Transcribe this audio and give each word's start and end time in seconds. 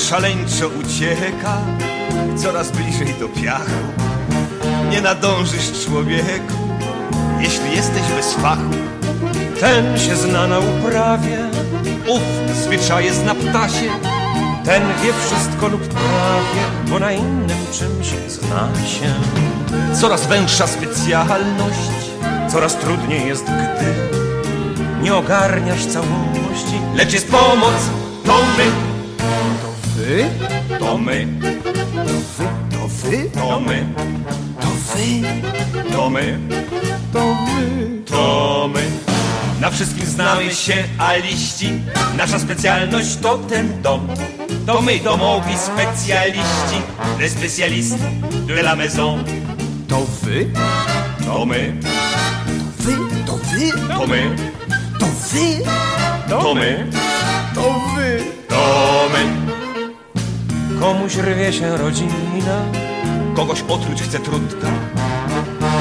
szaleńczo 0.00 0.68
ucieka, 0.68 1.58
coraz 2.36 2.70
bliżej 2.70 3.14
do 3.20 3.28
piachu. 3.28 3.70
Nie 4.90 5.00
nadążysz 5.00 5.84
człowieku, 5.84 6.54
jeśli 7.40 7.76
jesteś 7.76 8.02
bez 8.16 8.34
fachu. 8.34 8.74
Ten 9.60 9.98
się 9.98 10.16
zna 10.16 10.46
na 10.46 10.58
uprawie, 10.58 11.38
Ów 12.08 12.20
zwyczaje 12.64 13.14
zna 13.14 13.34
ptasie, 13.34 13.90
ten 14.64 14.82
wie 15.02 15.12
wszystko 15.12 15.68
lub 15.68 15.88
prawie, 15.88 16.62
bo 16.90 16.98
na 16.98 17.12
innym 17.12 17.58
czymś 17.72 18.06
zna 18.28 18.68
się. 18.86 19.14
coraz 20.00 20.26
węższa 20.26 20.66
specjalność. 20.66 21.90
Coraz 22.52 22.76
trudniej 22.76 23.26
jest, 23.26 23.44
gdy 23.44 23.94
nie 25.02 25.14
ogarniasz 25.14 25.86
całości. 25.86 26.80
Lecz 26.94 27.12
jest 27.12 27.30
pomoc, 27.30 27.74
to 28.26 28.32
my, 28.58 28.89
Wy? 30.00 30.30
to 30.78 30.96
my, 30.98 31.26
To 32.70 32.88
wy? 32.88 33.30
to 33.34 33.60
my, 33.60 33.84
To 34.60 34.68
wy? 34.94 35.22
to 35.92 36.10
my, 36.10 36.38
To 37.12 37.34
wy? 37.44 38.02
to 38.06 38.68
my. 38.74 38.80
Na 39.60 39.70
wszystkim 39.70 40.06
znamy 40.06 40.54
się, 40.54 40.74
a 40.98 41.14
liści 41.16 41.72
Nasza 42.16 42.38
specjalność 42.38 43.16
to 43.16 43.38
ten 43.38 43.82
dom 43.82 44.08
To 44.66 44.82
my 44.82 44.98
domowi 44.98 45.54
specjaliści 45.58 46.78
Les 47.18 47.32
spécialistes 47.32 47.98
de 48.46 48.62
la 48.62 48.76
maison 48.76 49.24
To 49.88 50.06
wy? 50.22 50.46
To 51.24 51.46
my, 51.46 51.72
Wy? 52.78 52.96
To 53.26 53.36
wy? 53.36 53.72
to 53.88 54.06
my, 54.06 54.36
To 54.98 55.06
wy? 55.06 55.60
to 56.28 56.54
my, 56.54 56.86
To 57.54 57.62
wy? 57.96 58.22
to 58.48 59.08
my 59.12 59.59
Komuś 60.80 61.16
rwie 61.16 61.52
się 61.52 61.76
rodzina, 61.76 62.64
Kogoś 63.34 63.62
otruć 63.68 64.02
chce 64.02 64.18
trudka 64.18 64.68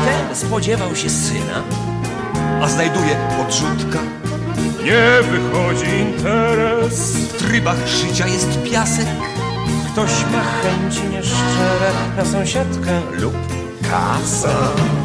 ten 0.06 0.36
spodziewał 0.36 0.96
się 0.96 1.10
syna. 1.10 1.64
A 2.62 2.68
znajduje 2.68 3.18
podrzutka 3.38 4.00
Nie 4.84 5.30
wychodzi 5.32 5.86
interes, 6.00 7.12
W 7.12 7.38
trybach 7.38 7.88
życia 7.88 8.28
jest 8.28 8.64
piasek 8.72 9.08
ktoś 9.92 10.12
ma 10.32 10.44
chęci 10.44 11.08
nieszczere 11.12 11.92
na 12.18 12.26
sąsiadkę 12.26 13.02
lub 13.12 13.34
kasę. 13.92 14.56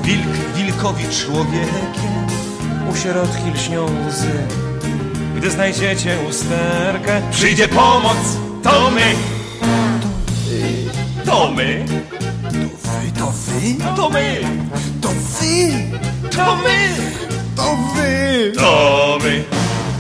Wilk 0.03 0.55
wilkowi 0.57 1.05
człowiekiem 1.05 2.27
U 2.91 2.97
sierotki 2.97 3.51
lśnią 3.55 3.85
łzy, 3.85 4.33
gdy 5.37 5.51
znajdziecie 5.51 6.19
usterkę. 6.31 7.23
Przyjdzie 7.31 7.69
pomoc, 7.69 8.19
to 8.63 8.91
my 8.91 9.34
To 11.35 11.51
my, 11.51 11.85
Wy, 12.85 13.11
to 13.19 13.27
wy? 13.27 13.75
to 13.97 14.09
my, 14.11 14.39
To 15.03 15.09
wy? 15.09 15.73
to 16.31 16.47
my 16.63 16.79
To 17.57 17.77
wy? 17.95 18.53
To 18.57 19.19
my. 19.23 19.45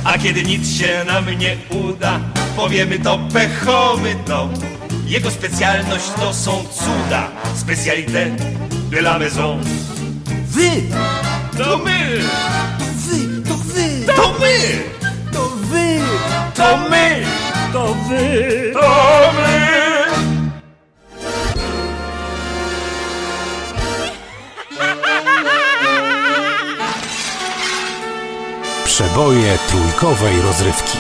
A 0.05 0.19
kiedy 0.19 0.43
nic 0.43 0.79
się 0.79 1.05
nam 1.05 1.25
nie 1.39 1.57
uda, 1.71 2.21
powiemy 2.57 2.99
to 2.99 3.19
pechowy 3.33 4.15
dom. 4.27 4.51
Jego 5.07 5.31
specjalność 5.31 6.05
to 6.21 6.35
są 6.35 6.65
cuda, 6.73 7.29
specalité 7.57 8.31
de 8.91 8.99
la 9.01 9.19
maison. 9.19 9.61
Wy! 10.51 10.71
To 11.59 11.79
my, 11.79 12.19
To 13.49 13.57
wy! 13.57 14.05
To 14.15 14.15
wy! 14.15 14.15
to 14.17 14.35
my, 14.41 14.59
To 15.33 15.49
wy! 15.71 16.01
to 16.55 16.77
my, 16.91 17.23
To 17.73 17.95
wy! 18.09 18.73
to 18.73 19.33
my. 19.37 19.94
Przeboje 28.95 29.59
trójkowej 29.69 30.43
rozrywki. 30.43 30.99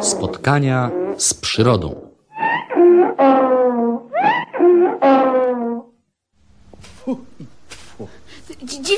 Spotkania 0.00 0.90
z 1.16 1.34
przyrodą. 1.34 2.05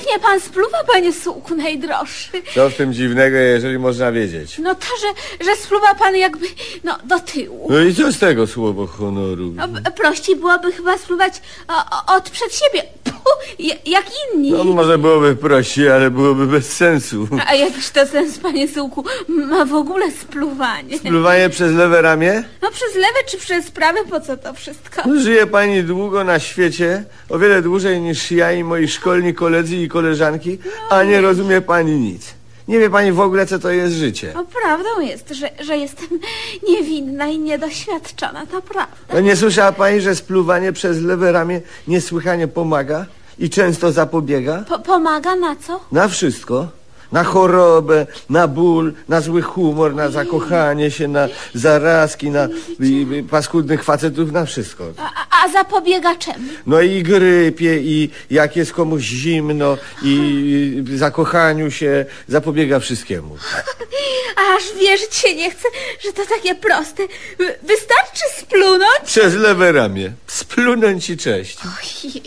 Dziwnie 0.09 0.23
pan 0.29 0.41
spluwa, 0.41 0.79
panie 0.93 1.13
sułku 1.13 1.55
najdroższy. 1.55 2.31
Co 2.55 2.71
w 2.71 2.75
tym 2.75 2.93
dziwnego, 2.95 3.37
jeżeli 3.37 3.79
można 3.79 4.13
wiedzieć? 4.13 4.59
No 4.59 4.75
to, 4.75 4.87
że, 5.01 5.45
że 5.47 5.57
spluwa 5.57 5.95
pan 5.95 6.17
jakby, 6.17 6.47
no, 6.85 6.99
do 7.05 7.21
tyłu. 7.21 7.67
No 7.71 7.81
i 7.81 7.95
co 7.95 8.13
z 8.13 8.19
tego 8.19 8.47
słowo 8.47 8.87
honoru? 8.87 9.53
No, 9.57 9.69
b- 9.69 9.81
prościej 9.97 10.37
byłoby 10.37 10.73
chyba 10.73 10.99
spluwać 10.99 11.33
o, 11.69 11.73
o, 12.13 12.17
od 12.17 12.31
przed 12.31 12.55
siebie. 12.55 12.83
Puh, 13.05 13.39
ja- 13.59 13.75
jak 13.87 14.05
inni. 14.35 14.53
No 14.53 14.65
może 14.65 14.99
byłoby 14.99 15.37
prościej, 15.37 15.91
ale 15.91 16.11
byłoby 16.11 16.47
bez 16.47 16.73
sensu. 16.77 17.29
A 17.47 17.55
jakiż 17.55 17.91
to 17.91 18.07
sens, 18.07 18.39
panie 18.39 18.69
Sułku, 18.69 19.05
ma 19.29 19.65
w 19.65 19.75
ogóle 19.75 20.11
spluwanie? 20.11 20.99
Pluwanie 20.99 21.49
przez 21.51 21.73
lewe 21.75 22.03
ramię? 22.03 22.45
No 22.69 22.73
przez 22.73 22.95
lewe 22.95 23.25
czy 23.27 23.39
przez 23.39 23.71
prawe, 23.71 24.05
po 24.11 24.21
co 24.21 24.37
to 24.37 24.55
wszystko? 24.55 25.03
Żyje 25.19 25.47
pani 25.47 25.83
długo 25.85 26.25
na 26.25 26.39
świecie, 26.39 27.05
o 27.29 27.39
wiele 27.39 27.63
dłużej 27.63 28.01
niż 28.01 28.31
ja 28.31 28.53
i 28.53 28.65
moi 28.65 28.89
szkolni 28.89 29.35
koledzy 29.35 29.77
i 29.77 29.89
koleżanki, 29.89 30.59
a 30.91 31.03
nie 31.03 31.21
rozumie 31.21 31.61
pani 31.61 31.93
nic. 31.93 32.35
Nie 32.69 32.79
wie 32.79 32.91
pani 32.91 33.13
w 33.13 33.21
ogóle, 33.21 33.47
co 33.47 33.59
to 33.59 33.71
jest 33.71 33.95
życie. 33.95 34.33
No 34.35 34.45
prawdą 34.45 35.01
jest, 35.01 35.31
że, 35.31 35.51
że 35.61 35.77
jestem 35.77 36.09
niewinna 36.69 37.27
i 37.27 37.39
niedoświadczona, 37.39 38.47
to 38.47 38.63
prawda. 38.63 38.97
No 39.15 39.21
nie 39.21 39.37
słyszała 39.37 39.73
pani, 39.73 40.01
że 40.01 40.15
spluwanie 40.15 40.73
przez 40.73 41.03
lewe 41.03 41.33
ramię 41.33 41.61
niesłychanie 41.89 42.49
pomaga 42.49 43.07
i 43.39 43.51
często 43.51 43.93
zapobiega? 43.93 44.65
Po, 44.69 44.79
pomaga 44.79 45.37
na 45.37 45.57
co? 45.57 45.81
Na 45.93 46.09
wszystko. 46.09 46.69
Na 47.13 47.25
chorobę, 47.25 48.07
na 48.31 48.49
ból, 48.49 48.93
na 49.09 49.21
zły 49.21 49.43
humor, 49.43 49.95
na 49.95 50.11
zakochanie 50.11 50.91
się, 50.91 51.09
na 51.09 51.29
zarazki, 51.55 52.31
na 52.31 52.49
i, 52.81 53.07
i, 53.19 53.23
paskudnych 53.23 53.85
facetów, 53.85 54.33
na 54.33 54.45
wszystko. 54.45 54.85
A, 54.97 55.45
a- 55.45 55.49
zapobiega 55.53 56.17
czemu? 56.17 56.45
No 56.67 56.81
i 56.81 57.03
grypie, 57.03 57.79
i 57.79 58.11
jak 58.31 58.57
jest 58.57 58.73
komuś 58.73 59.03
zimno, 59.03 59.77
i, 60.03 60.85
zakochaniu 60.95 61.71
się, 61.71 62.07
zapobiega 62.29 62.81
wszystkiemu. 62.81 63.37
Aż 64.57 64.63
wierzyć 64.81 65.15
się 65.15 65.35
nie 65.35 65.51
chcę, 65.51 65.69
że 66.05 66.13
to 66.13 66.23
takie 66.27 66.55
proste. 66.55 67.03
Wy- 67.39 67.55
Wystarczy 67.63 68.23
splunąć? 68.41 69.01
Przez 69.05 69.35
lewe 69.35 69.73
ramię. 69.73 70.13
Splunąć 70.27 71.11
i 71.11 71.17
cześć. 71.17 71.59
Ojej, 71.65 72.23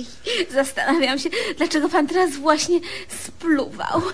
zastanawiam 0.54 1.20
się, 1.20 1.30
dlaczego 1.58 1.90
pan 1.90 2.08
teraz 2.08 2.36
właśnie 2.38 2.80
spluwał. 3.26 4.02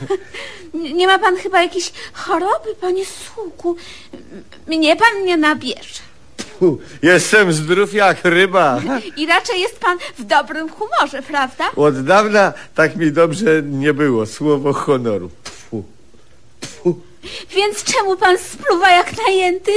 Nie 0.74 1.08
ma 1.08 1.20
pan 1.20 1.36
chyba 1.36 1.62
jakiejś 1.62 1.92
choroby, 2.14 2.76
panie 2.82 3.04
Sułku? 3.06 3.76
Mnie 4.68 4.96
pan 4.96 5.26
nie 5.26 5.38
nabierze. 5.38 6.08
Jestem 7.02 7.54
zdrów 7.54 7.94
jak 7.94 8.18
ryba. 8.24 8.82
I 9.18 9.26
raczej 9.26 9.62
jest 9.62 9.80
pan 9.80 9.98
w 10.18 10.24
dobrym 10.24 10.70
humorze, 10.70 11.22
prawda? 11.22 11.66
Od 11.76 12.04
dawna 12.06 12.54
tak 12.76 12.96
mi 12.96 13.12
dobrze 13.12 13.62
nie 13.64 13.94
było. 13.94 14.26
Słowo 14.26 14.74
honoru. 14.74 15.30
Fu. 15.70 15.84
Więc 17.56 17.84
czemu 17.84 18.18
pan 18.18 18.38
spluwa 18.38 18.90
jak 18.92 19.12
najęty? 19.28 19.72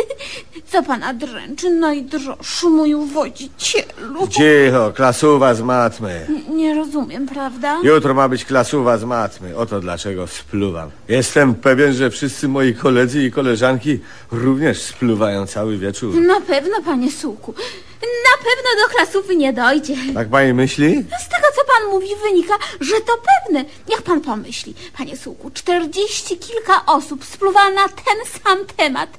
Co 0.72 0.82
pana 0.82 1.14
dręczy, 1.14 1.70
najdroższy 1.70 2.66
mój 2.66 2.94
wodzicielu? 3.12 4.28
Cicho, 4.28 4.92
klasuwa 4.94 5.54
z 5.54 5.60
matmy. 5.62 6.26
N- 6.28 6.56
Nie 6.56 6.74
rozumiem, 6.74 7.26
prawda? 7.28 7.78
Jutro 7.82 8.14
ma 8.14 8.28
być 8.28 8.44
klasuwa 8.44 8.98
z 8.98 9.04
matmy. 9.04 9.56
Oto 9.56 9.80
dlaczego 9.80 10.26
spluwam. 10.26 10.90
Jestem 11.08 11.54
pewien, 11.54 11.92
że 11.92 12.10
wszyscy 12.10 12.48
moi 12.48 12.74
koledzy 12.74 13.22
i 13.22 13.30
koleżanki 13.30 13.98
również 14.30 14.82
spluwają 14.82 15.46
cały 15.46 15.78
wieczór. 15.78 16.14
Na 16.20 16.40
pewno, 16.40 16.82
panie 16.84 17.12
Sułku. 17.12 17.54
Na 18.02 18.44
pewno 18.44 18.82
do 18.82 18.94
klasówy 18.94 19.36
nie 19.36 19.52
dojdzie. 19.52 19.94
Tak 20.14 20.28
pani 20.28 20.54
myśli? 20.54 21.04
Z 21.24 21.28
tego, 21.28 21.46
co 21.56 21.64
pan 21.64 21.90
mówi, 21.90 22.08
wynika, 22.22 22.54
że 22.80 23.00
to 23.00 23.12
pewne. 23.16 23.64
Niech 23.88 24.02
pan 24.02 24.20
pomyśli, 24.20 24.74
panie 24.98 25.16
Sułku, 25.16 25.50
czterdzieści 25.50 26.38
kilka 26.38 26.86
osób 26.86 27.24
spluwa 27.24 27.70
na 27.70 27.88
ten 27.88 28.42
sam 28.44 28.66
temat. 28.76 29.10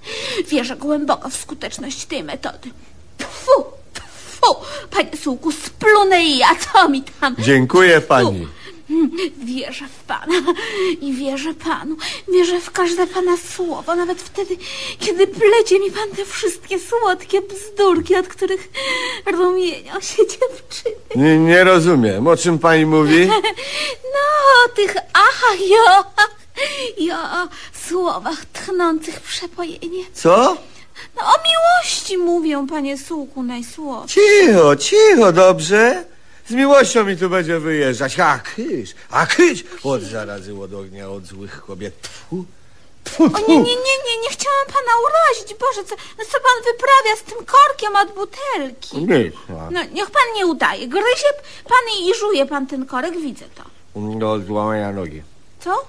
Wierzę 0.47 0.75
głęboko 0.75 1.29
w 1.29 1.35
skuteczność 1.35 2.05
tej 2.05 2.23
metody. 2.23 2.69
Tfu, 3.17 3.63
tfu, 3.93 4.55
panie 4.91 5.17
Sułku, 5.23 5.51
splunę 5.51 6.23
i 6.23 6.37
ja, 6.37 6.49
co 6.73 6.89
mi 6.89 7.03
tam? 7.03 7.35
Dziękuję 7.39 8.01
pani. 8.01 8.47
Wierzę 9.45 9.85
w 9.87 10.03
Pana 10.03 10.53
i 11.01 11.13
wierzę 11.13 11.53
Panu. 11.53 11.95
Wierzę 12.33 12.59
w 12.59 12.71
każde 12.71 13.07
Pana 13.07 13.37
słowo, 13.55 13.95
nawet 13.95 14.21
wtedy, 14.21 14.57
kiedy 14.99 15.27
plecie 15.27 15.79
mi 15.79 15.91
Pan 15.91 16.09
te 16.15 16.25
wszystkie 16.25 16.79
słodkie 16.79 17.41
bzdurki, 17.41 18.15
od 18.15 18.27
których 18.27 18.69
rumienią 19.25 19.93
się 20.01 20.17
dziewczyny. 20.27 20.95
Nie, 21.15 21.37
nie 21.37 21.63
rozumiem. 21.63 22.27
O 22.27 22.37
czym 22.37 22.59
pani 22.59 22.85
mówi? 22.85 23.29
No, 24.13 24.65
o 24.65 24.75
tych 24.75 24.95
aha, 25.13 25.55
jo, 25.69 26.03
i 26.97 27.11
o 27.11 27.15
słowach 27.87 28.45
tchnących 28.45 29.19
przepojenie. 29.19 30.03
Co? 30.13 30.57
No, 31.15 31.21
o 31.21 31.33
miłości 31.43 32.17
mówią, 32.17 32.67
Panie 32.67 32.97
Sułku, 32.97 33.43
najsłodsze. 33.43 34.19
Cicho, 34.21 34.75
cicho, 34.75 35.31
dobrze? 35.31 36.05
Z 36.47 36.51
miłością 36.51 37.03
mi 37.03 37.17
tu 37.17 37.29
będzie 37.29 37.59
wyjeżdżać. 37.59 38.19
A 38.19 38.39
kysz, 38.39 38.93
a 39.09 39.25
kysz! 39.25 39.63
Od 39.83 40.01
zarazy, 40.01 40.55
od 40.61 40.73
ognia, 40.73 41.09
od 41.09 41.25
złych 41.25 41.61
kobiet. 41.65 42.01
Tfu, 42.01 42.45
tfu, 43.03 43.23
O 43.23 43.27
nie, 43.27 43.33
tfu. 43.33 43.51
nie, 43.51 43.57
nie, 43.57 43.97
nie, 44.07 44.21
nie 44.23 44.29
chciałam 44.31 44.65
Pana 44.67 44.91
urazić. 45.05 45.55
Boże, 45.59 45.87
co, 45.89 45.95
no 46.17 46.23
co 46.25 46.37
Pan 46.39 46.63
wyprawia 46.73 47.15
z 47.17 47.23
tym 47.23 47.45
korkiem 47.45 47.95
od 47.95 48.15
butelki? 48.15 48.97
Nic, 48.97 49.33
no. 49.49 49.67
No, 49.71 49.83
niech 49.83 50.11
pan 50.11 50.23
nie 50.35 50.45
udaje. 50.47 50.87
Gryzie 50.87 51.29
pan 51.63 51.79
i, 51.99 52.09
i 52.09 52.15
żuje 52.15 52.45
pan 52.45 52.67
ten 52.67 52.85
korek, 52.85 53.13
widzę 53.21 53.45
to. 53.55 53.63
Do 54.19 54.39
złamania 54.39 54.91
nogi. 54.91 55.23
Co? 55.59 55.85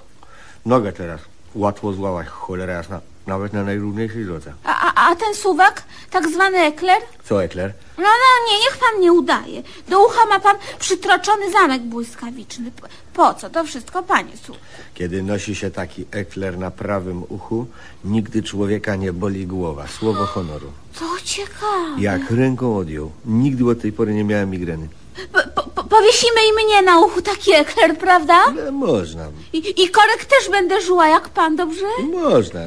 Nogę 0.65 0.93
teraz. 0.93 1.21
Łatwo 1.55 1.93
złamać, 1.93 2.27
cholera 2.27 2.73
jasna. 2.73 3.01
Nawet 3.27 3.53
na 3.53 3.63
najrówniejszej 3.63 4.25
drodze. 4.25 4.53
A, 4.63 4.93
a, 4.93 5.11
a 5.11 5.15
ten 5.15 5.35
suwak, 5.35 5.83
tak 6.11 6.29
zwany 6.29 6.57
ekler? 6.57 7.01
Co, 7.25 7.43
Ekler? 7.43 7.73
No, 7.97 8.03
no, 8.03 8.51
nie, 8.51 8.59
niech 8.59 8.77
pan 8.77 9.01
nie 9.01 9.13
udaje. 9.13 9.63
Do 9.89 10.05
ucha 10.05 10.25
ma 10.25 10.39
pan 10.39 10.55
przytroczony 10.79 11.51
zamek 11.51 11.81
błyskawiczny. 11.81 12.71
Po, 13.13 13.33
co? 13.33 13.49
To 13.49 13.63
wszystko, 13.63 14.03
panie 14.03 14.37
su. 14.37 14.55
Kiedy 14.93 15.23
nosi 15.23 15.55
się 15.55 15.71
taki 15.71 16.05
ekler 16.11 16.57
na 16.57 16.71
prawym 16.71 17.23
uchu, 17.29 17.65
nigdy 18.05 18.43
człowieka 18.43 18.95
nie 18.95 19.13
boli 19.13 19.47
głowa. 19.47 19.87
Słowo 19.87 20.25
honoru. 20.25 20.71
To 20.99 21.05
ciekawe. 21.23 22.01
Jak 22.01 22.31
ręką 22.31 22.77
odjął. 22.77 23.11
Nigdy 23.25 23.69
od 23.69 23.81
tej 23.81 23.91
pory 23.91 24.13
nie 24.13 24.23
miałem 24.23 24.49
migreny. 24.49 24.87
Po, 25.31 25.39
po, 25.55 25.69
po, 25.69 25.83
powiesimy 25.83 26.39
i 26.49 26.65
mnie 26.65 26.81
na 26.81 26.99
uchu 26.99 27.21
taki 27.21 27.53
ekler, 27.53 27.97
prawda? 27.97 28.33
Ale 28.47 28.71
można. 28.71 29.27
I, 29.53 29.83
I 29.83 29.89
korek 29.89 30.25
też 30.25 30.49
będę 30.51 30.81
żuła 30.81 31.07
jak 31.07 31.29
pan, 31.29 31.55
dobrze? 31.55 31.85
Można. 32.13 32.59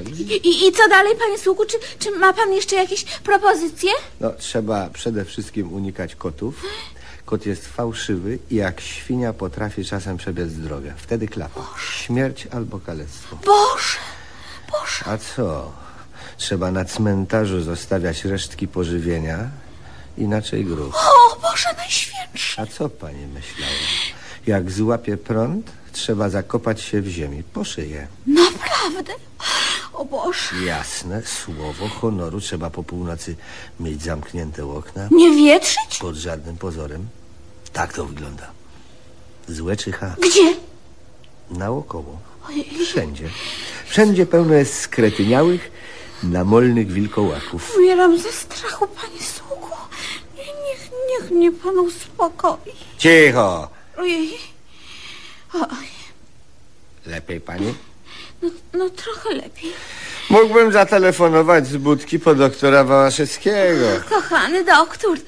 I, 0.44 0.66
I 0.66 0.72
co 0.72 0.88
dalej, 0.88 1.12
panie 1.18 1.38
Słuku? 1.38 1.64
Czy, 1.66 1.76
czy 1.98 2.10
ma 2.10 2.32
pan 2.32 2.52
jeszcze 2.52 2.76
jakieś 2.76 3.04
propozycje? 3.04 3.90
No, 4.20 4.30
trzeba 4.32 4.90
przede 4.92 5.24
wszystkim 5.24 5.72
unikać 5.72 6.16
kotów. 6.16 6.62
Kot 7.24 7.46
jest 7.46 7.66
fałszywy 7.66 8.38
i 8.50 8.54
jak 8.56 8.80
świnia 8.80 9.32
potrafi 9.32 9.84
czasem 9.84 10.16
przebiec 10.16 10.52
drogę. 10.52 10.94
Wtedy 10.96 11.28
klapa. 11.28 11.66
Śmierć 11.90 12.46
albo 12.52 12.78
kalectwo. 12.80 13.36
Boże, 13.36 13.98
Boże. 14.72 15.04
A 15.06 15.18
co? 15.18 15.72
Trzeba 16.36 16.70
na 16.70 16.84
cmentarzu 16.84 17.60
zostawiać 17.62 18.24
resztki 18.24 18.68
pożywienia, 18.68 19.50
inaczej 20.18 20.64
grób. 20.64 20.94
O, 20.94 21.36
Boże 21.42 21.68
Najświętszy. 21.76 22.60
A 22.62 22.66
co 22.66 22.88
pani 22.88 23.26
myślała? 23.26 23.72
Jak 24.46 24.70
złapie 24.70 25.16
prąd, 25.16 25.70
trzeba 25.92 26.28
zakopać 26.28 26.80
się 26.80 27.02
w 27.02 27.08
ziemi, 27.08 27.42
po 27.42 27.64
szyję. 27.64 28.06
Naprawdę? 28.26 29.12
O 29.92 30.04
Boże. 30.04 30.56
Jasne, 30.64 31.22
słowo 31.22 31.88
honoru 31.88 32.40
trzeba 32.40 32.70
po 32.70 32.82
północy 32.82 33.36
mieć 33.80 34.02
zamknięte 34.02 34.66
okna 34.66 35.08
Nie 35.10 35.36
wietrzyć? 35.36 35.98
pod 36.00 36.16
żadnym 36.16 36.56
pozorem. 36.56 37.08
Tak 37.72 37.92
to 37.92 38.04
wygląda. 38.04 38.50
Złe 39.48 39.76
czyha 39.76 40.16
Gdzie? 40.22 40.54
naokoło. 41.50 42.18
Ojej. 42.48 42.70
Wszędzie. 42.86 43.28
Wszędzie 43.86 44.26
pełno 44.26 44.54
jest 44.54 44.80
skretyniałych, 44.80 45.70
namolnych 46.22 46.92
wilkołaków. 46.92 47.72
Umieram 47.76 48.18
ze 48.18 48.32
strachu, 48.32 48.86
panie 48.86 49.22
sługu. 49.22 49.45
Niech, 51.08 51.30
mnie 51.30 51.52
pan 51.52 51.78
uspokoi. 51.78 52.72
Cicho! 52.98 53.68
Ojej. 53.96 54.38
Oj, 55.54 55.86
Lepiej 57.06 57.40
pani? 57.40 57.74
no, 58.42 58.50
no 58.74 58.90
trochę 58.90 59.34
lepiej. 59.34 59.72
Mógłbym 60.30 60.72
zatelefonować 60.72 61.66
z 61.66 61.76
budki 61.76 62.18
po 62.18 62.34
doktora 62.34 62.84
Wałaszewskiego. 62.84 63.86
Kochany 64.10 64.64
doktor, 64.64 65.18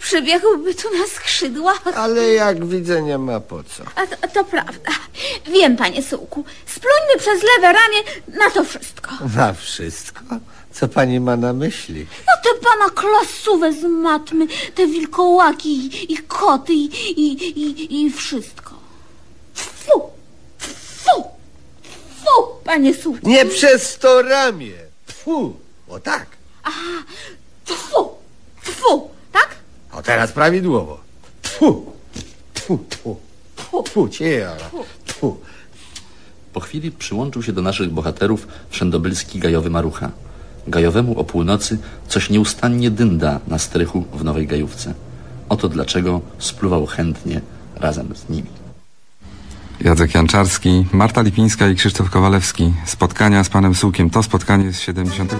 przybiegłby 0.00 0.74
tu 0.74 0.98
na 0.98 1.06
skrzydłach. 1.06 1.82
Ale 1.94 2.28
jak 2.28 2.66
widzę, 2.66 3.02
nie 3.02 3.18
ma 3.18 3.40
po 3.40 3.62
co. 3.64 3.82
A 3.96 4.06
to, 4.06 4.28
to 4.34 4.44
prawda. 4.44 4.90
Wiem, 5.46 5.76
panie 5.76 6.02
sułku. 6.02 6.44
Spluńmy 6.66 7.16
przez 7.18 7.42
lewe 7.42 7.72
ramię 7.72 7.98
na 8.28 8.50
to 8.50 8.64
wszystko. 8.64 9.10
Na 9.36 9.52
wszystko? 9.52 10.20
Co 10.72 10.88
pani 10.88 11.20
ma 11.20 11.36
na 11.36 11.52
myśli? 11.52 12.06
No 12.26 12.32
te 12.42 12.60
pana 12.68 12.90
klasówę 12.90 13.72
z 13.72 13.84
matmy, 13.84 14.46
te 14.74 14.86
wilkołaki 14.86 15.68
i, 15.86 16.12
i 16.12 16.18
koty 16.18 16.72
i, 16.72 16.84
i, 17.10 17.48
i, 17.60 18.06
i 18.06 18.12
wszystko. 18.12 18.74
Fu! 19.54 20.17
Fu, 22.36 22.44
panie 22.64 22.94
sułku. 22.94 23.28
Nie 23.28 23.46
przez 23.46 23.98
to 23.98 24.22
ramię. 24.22 24.72
Fu! 25.06 25.56
O 25.88 26.00
tak. 26.00 26.26
Fu! 27.64 28.08
Fu! 28.62 29.08
Tak? 29.32 29.56
O 29.92 30.02
teraz 30.02 30.32
prawidłowo. 30.32 31.00
Fu! 31.42 31.92
Fu, 32.54 32.78
fu. 33.02 33.16
Tfu, 33.84 34.08
cię, 34.08 34.48
Tfu. 35.06 35.36
Po 36.52 36.60
chwili 36.60 36.90
przyłączył 36.90 37.42
się 37.42 37.52
do 37.52 37.62
naszych 37.62 37.90
bohaterów 37.90 38.48
wszędobylski 38.70 39.38
gajowy 39.38 39.70
Marucha. 39.70 40.10
Gajowemu 40.66 41.18
o 41.20 41.24
północy 41.24 41.78
coś 42.08 42.30
nieustannie 42.30 42.90
dynda 42.90 43.40
na 43.48 43.58
strychu 43.58 44.04
w 44.12 44.24
Nowej 44.24 44.46
Gajówce. 44.46 44.94
Oto 45.48 45.68
dlaczego 45.68 46.20
spluwał 46.38 46.86
chętnie 46.86 47.40
razem 47.76 48.16
z 48.16 48.28
nimi. 48.28 48.57
Jacek 49.80 50.14
Janczarski, 50.14 50.86
Marta 50.92 51.22
Lipińska 51.22 51.68
i 51.68 51.74
Krzysztof 51.74 52.10
Kowalewski. 52.10 52.72
Spotkania 52.84 53.44
z 53.44 53.48
panem 53.48 53.74
Sułkiem. 53.74 54.10
To 54.10 54.22
spotkanie 54.22 54.72
z 54.72 54.80
70. 54.80 55.34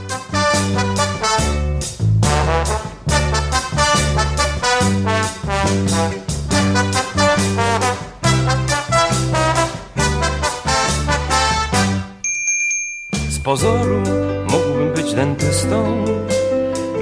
Z 13.30 13.38
pozoru 13.38 14.02
mógłbym 14.50 14.94
być 14.94 15.14
dentystą, 15.14 16.04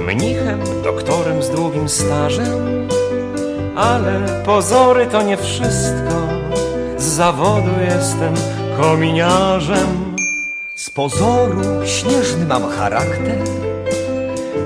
mnichem, 0.07 0.59
doktorem 0.83 1.43
z 1.43 1.49
długim 1.49 1.89
stażem, 1.89 2.87
ale 3.75 4.43
pozory 4.45 5.07
to 5.07 5.21
nie 5.21 5.37
wszystko. 5.37 6.36
Zawodu 7.17 7.71
jestem 7.95 8.33
kominiarzem. 8.81 10.15
Z 10.75 10.89
pozoru 10.89 11.61
śnieżny 11.85 12.45
mam 12.45 12.69
charakter, 12.69 13.37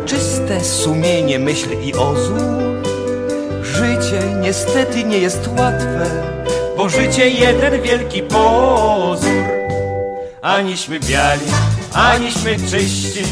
czyste 0.05 0.63
sumienie, 0.63 1.39
myśl 1.39 1.69
i 1.83 1.93
ozór. 1.93 2.41
Życie 3.61 4.21
niestety 4.41 5.03
nie 5.03 5.17
jest 5.17 5.47
łatwe, 5.47 6.05
bo 6.77 6.89
życie 6.89 7.29
jeden 7.29 7.81
wielki 7.81 8.23
pozór. 8.23 9.43
Aniśmy 10.41 10.99
biali, 10.99 11.45
aniśmy 11.93 12.55
czyści, 12.69 13.23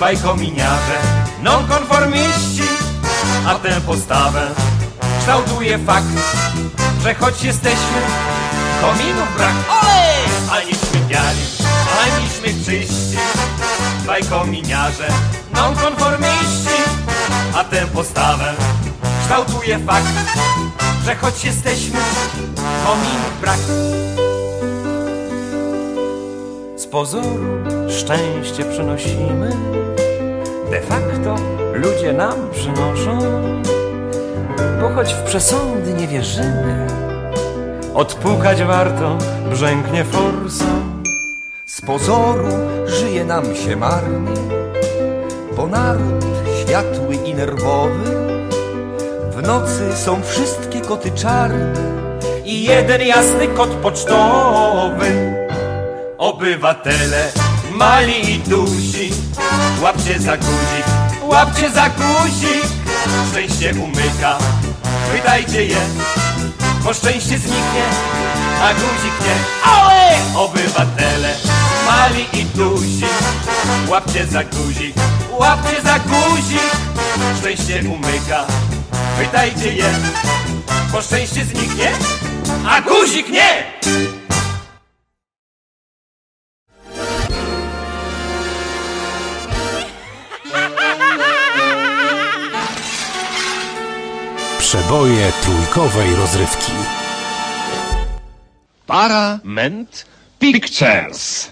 bajkominiarze, 0.00 0.98
nonkonformiści, 1.42 2.68
a 3.46 3.54
tę 3.54 3.80
postawę 3.86 4.46
kształtuje 5.18 5.78
fakt, 5.78 6.06
że 7.02 7.14
choć 7.14 7.44
jesteśmy 7.44 8.33
kominów 8.84 9.36
brak, 9.36 9.54
ole! 9.82 10.02
Aniśmy 10.52 11.00
biali, 11.08 11.44
aniśmy 12.04 12.64
czyści, 12.64 13.18
bajkominiarze, 14.06 15.08
nonkonformiści, 15.54 16.78
a 17.54 17.64
tę 17.64 17.86
postawę 17.86 18.54
kształtuje 19.20 19.78
fakt, 19.78 20.06
że 21.04 21.16
choć 21.16 21.44
jesteśmy 21.44 21.98
kominów 22.86 23.40
brak. 23.40 23.58
Z 26.76 26.86
pozoru 26.86 27.44
szczęście 27.90 28.64
przynosimy, 28.64 29.50
de 30.70 30.80
facto 30.80 31.36
ludzie 31.74 32.12
nam 32.12 32.50
przynoszą, 32.52 33.18
bo 34.80 34.88
choć 34.94 35.14
w 35.14 35.22
przesądy 35.22 35.92
nie 35.92 36.08
wierzymy, 36.08 37.03
odpukać 37.94 38.62
warto 38.62 39.18
brzęknie 39.50 40.04
forsą. 40.04 40.64
Z 41.66 41.80
pozoru 41.80 42.48
żyje 42.86 43.24
nam 43.24 43.44
się 43.56 43.76
marnie, 43.76 44.40
bo 45.56 45.66
naród 45.66 46.24
światły 46.60 47.14
i 47.14 47.34
nerwowy. 47.34 48.14
W 49.30 49.42
nocy 49.42 49.96
są 49.96 50.22
wszystkie 50.22 50.80
koty 50.80 51.10
czarne 51.10 51.74
i 52.44 52.64
jeden 52.64 53.02
jasny 53.02 53.48
kot 53.48 53.70
pocztowy. 53.70 55.34
Obywatele 56.18 57.32
mali 57.72 58.34
i 58.34 58.38
duzi, 58.38 59.10
łapcie 59.82 60.20
za 60.20 60.36
guzik, 60.36 60.86
łapcie 61.22 61.70
za 61.70 61.88
guzik. 61.88 62.64
Szczęście 63.30 63.72
umyka, 63.80 64.38
pytajcie 65.12 65.64
je, 65.64 65.76
bo 66.84 66.94
szczęście 66.94 67.38
zniknie, 67.38 67.84
a 68.62 68.74
guzik 68.74 69.20
nie. 69.20 69.36
Ale 69.72 70.16
obywatele 70.36 71.34
mali 71.86 72.26
i 72.32 72.44
duzi, 72.44 73.04
łapcie 73.88 74.26
za 74.26 74.44
guzik, 74.44 74.94
łapcie 75.30 75.82
za 75.82 75.98
guzik. 75.98 76.60
Szczęście 77.38 77.82
umyka, 77.88 78.46
pytajcie 79.18 79.74
je, 79.74 79.90
bo 80.92 81.02
szczęście 81.02 81.44
zniknie, 81.44 81.90
a 82.68 82.80
guzik 82.80 83.28
nie. 83.28 83.64
Przeboje 94.74 95.32
trójkowej 95.42 96.14
rozrywki. 96.14 96.72
Parament 98.86 100.06
Pictures. 100.38 101.50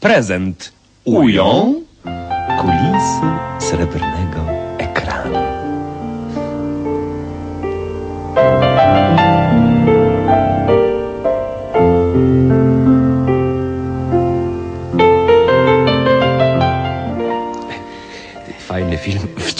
Prezent 0.00 0.72
ują 1.04 1.74
kulisy 2.60 3.26
srebrnego 3.58 4.53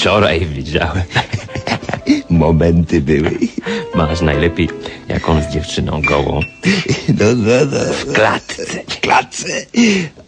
Wczoraj 0.04 0.46
widziałem. 0.46 1.02
Momenty 2.30 3.00
były. 3.00 3.38
Masz 3.94 4.20
najlepiej, 4.20 4.68
jak 5.08 5.28
on 5.28 5.42
z 5.42 5.52
dziewczyną 5.52 6.02
gołą. 6.02 6.40
No, 7.08 7.25
no, 7.37 7.52
no. 7.73 7.92
W 7.92 8.12
klatce. 8.12 8.64
W 8.88 9.00
klatce. 9.00 9.49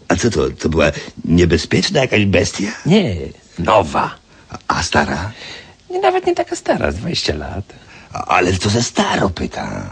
A 0.08 0.16
co 0.16 0.30
to? 0.30 0.50
To 0.50 0.68
była 0.68 0.86
niebezpieczna 1.24 2.00
jakaś 2.00 2.24
bestia? 2.24 2.66
Nie, 2.86 3.16
nowa. 3.58 4.14
A, 4.50 4.58
a 4.68 4.82
stara? 4.82 5.32
Nie, 5.90 6.00
nawet 6.00 6.26
nie 6.26 6.34
taka 6.34 6.56
stara, 6.56 6.92
z 6.92 6.94
20 6.94 7.34
lat. 7.34 7.64
A, 8.12 8.24
ale 8.24 8.52
co 8.52 8.70
za 8.70 8.82
staro 8.82 9.30
pyta? 9.30 9.90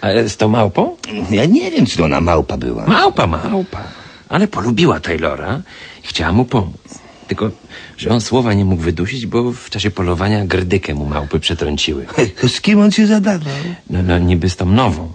Ale 0.00 0.28
z 0.28 0.36
tą 0.36 0.48
małpą? 0.48 0.96
Ja 1.30 1.44
nie 1.44 1.70
wiem, 1.70 1.86
czy 1.86 1.96
to 1.96 2.04
ona 2.04 2.20
małpa 2.20 2.56
była. 2.56 2.86
Małpa, 2.86 3.26
małpa. 3.26 3.82
Ale 4.28 4.48
polubiła 4.48 5.00
Taylora 5.00 5.60
i 6.04 6.06
chciała 6.06 6.32
mu 6.32 6.44
pomóc. 6.44 7.05
Tylko, 7.28 7.50
że 7.96 8.10
on 8.10 8.20
słowa 8.20 8.54
nie 8.54 8.64
mógł 8.64 8.82
wydusić, 8.82 9.26
bo 9.26 9.52
w 9.52 9.70
czasie 9.70 9.90
polowania 9.90 10.46
grdykę 10.46 10.94
mu 10.94 11.06
małpy 11.06 11.40
przetrąciły. 11.40 12.06
Z 12.48 12.60
kim 12.60 12.80
on 12.80 12.90
się 12.90 13.06
zadawał? 13.06 13.54
No, 13.90 14.02
no 14.02 14.18
niby 14.18 14.50
z 14.50 14.56
tą 14.56 14.66
nową. 14.66 15.12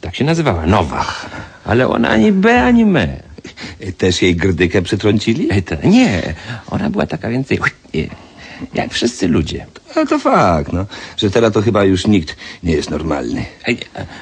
Tak 0.00 0.16
się 0.16 0.24
nazywała, 0.24 0.66
nowa. 0.66 1.06
Ale 1.64 1.88
ona 1.88 2.08
ani 2.08 2.32
B, 2.32 2.62
ani 2.62 2.84
me. 2.86 3.22
Też 3.98 4.22
jej 4.22 4.36
grdykę 4.36 4.82
przetrącili? 4.82 5.62
To, 5.62 5.88
nie, 5.88 6.34
ona 6.70 6.90
była 6.90 7.06
taka 7.06 7.28
więcej 7.28 7.58
e, 7.94 7.98
jak 8.74 8.92
wszyscy 8.92 9.28
ludzie. 9.28 9.66
No 9.96 10.06
to 10.06 10.18
fakt, 10.18 10.72
no. 10.72 10.86
Że 11.16 11.30
teraz 11.30 11.52
to 11.52 11.62
chyba 11.62 11.84
już 11.84 12.06
nikt 12.06 12.36
nie 12.62 12.72
jest 12.72 12.90
normalny. 12.90 13.44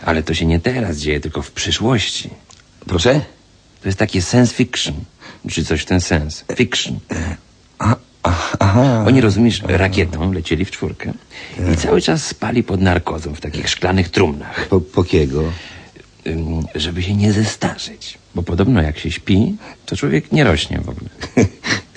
Ale 0.04 0.22
to 0.22 0.34
się 0.34 0.46
nie 0.46 0.60
teraz 0.60 0.96
dzieje, 0.96 1.20
tylko 1.20 1.42
w 1.42 1.50
przyszłości. 1.50 2.30
Proszę? 2.86 3.20
To 3.82 3.88
jest 3.88 3.98
takie 3.98 4.22
science 4.22 4.54
fiction, 4.54 4.94
czy 5.50 5.64
coś 5.64 5.82
w 5.82 5.84
ten 5.86 6.00
sens. 6.00 6.44
Fiction. 6.56 6.98
Aha. 7.78 9.04
Oni, 9.06 9.20
rozumiesz, 9.20 9.62
rakietą 9.66 10.32
lecieli 10.32 10.64
w 10.64 10.70
czwórkę 10.70 11.12
i 11.72 11.76
cały 11.76 12.00
czas 12.00 12.26
spali 12.26 12.62
pod 12.62 12.80
narkozą 12.80 13.34
w 13.34 13.40
takich 13.40 13.68
szklanych 13.68 14.08
trumnach, 14.08 14.68
Po, 14.68 14.80
po 14.80 15.04
kiego? 15.04 15.42
żeby 16.74 17.02
się 17.02 17.14
nie 17.14 17.32
zestarzeć. 17.32 18.18
Bo 18.34 18.42
podobno 18.42 18.82
jak 18.82 18.98
się 18.98 19.10
śpi, 19.10 19.56
to 19.86 19.96
człowiek 19.96 20.32
nie 20.32 20.44
rośnie 20.44 20.80
w 20.84 20.88
ogóle. 20.88 21.10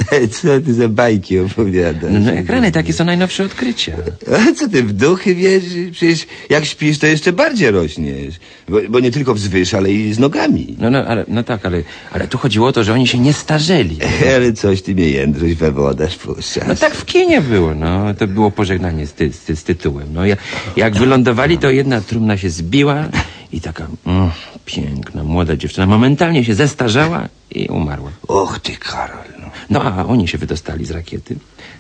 Co 0.32 0.62
ty 0.62 0.74
za 0.74 0.90
bajki 0.90 1.40
opowiadasz? 1.40 2.12
No, 2.12 2.20
no 2.20 2.34
jak 2.34 2.50
rany, 2.50 2.72
takie 2.72 2.94
są 2.94 3.06
najnowsze 3.06 3.44
odkrycia. 3.44 3.92
A 4.34 4.54
co 4.54 4.70
ty 4.70 4.84
w 4.84 4.94
duchy 4.94 5.36
wierzysz? 5.36 5.92
Przecież 5.92 6.26
jak 6.50 6.66
śpisz, 6.66 7.00
to 7.00 7.08
jeszcze 7.08 7.34
bardziej 7.34 7.72
rośniesz. 7.72 8.36
Bo, 8.70 8.78
bo 8.90 9.00
nie 9.00 9.12
tylko 9.12 9.34
wzwyż, 9.34 9.74
ale 9.74 9.92
i 9.92 10.14
z 10.14 10.20
nogami. 10.20 10.76
No, 10.80 10.90
no, 10.90 11.06
ale, 11.06 11.26
no 11.28 11.44
tak, 11.44 11.66
ale, 11.66 11.82
ale 12.12 12.28
tu 12.28 12.38
chodziło 12.38 12.68
o 12.68 12.72
to, 12.72 12.84
że 12.84 12.94
oni 12.94 13.08
się 13.08 13.20
nie 13.20 13.34
starzeli. 13.34 13.98
Ale 14.36 14.54
coś 14.54 14.82
ty 14.82 14.96
mnie 14.96 15.10
jędruś 15.10 15.54
we 15.54 15.72
wodę 15.72 16.08
wpuszczasz. 16.08 16.68
No 16.68 16.76
tak 16.76 16.96
w 16.96 17.06
kinie 17.06 17.42
było, 17.42 17.76
no. 17.76 18.14
To 18.14 18.28
było 18.28 18.52
pożegnanie 18.52 19.08
z, 19.08 19.14
ty, 19.14 19.34
z, 19.34 19.40
ty, 19.40 19.56
z 19.56 19.64
tytułem. 19.64 20.08
No, 20.14 20.26
ja, 20.26 20.38
jak 20.76 20.98
wylądowali, 20.98 21.58
to 21.58 21.70
jedna 21.70 22.02
trumna 22.02 22.38
się 22.38 22.50
zbiła 22.50 23.10
I 23.56 23.62
taka 23.62 23.88
mm, 24.06 24.32
piękna, 24.66 25.24
młoda 25.24 25.56
dziewczyna 25.56 25.86
momentalnie 25.86 26.46
się 26.46 26.56
zestarzała 26.56 27.30
i 27.52 27.68
umarła. 27.68 28.12
Och 28.28 28.60
ty, 28.60 28.76
Karol. 28.78 29.28
No. 29.40 29.48
No 29.70 29.84
a 29.84 30.06
oni 30.06 30.28
się 30.28 30.38
wydostali 30.38 30.86
z 30.86 30.92
rakiety. 30.92 31.36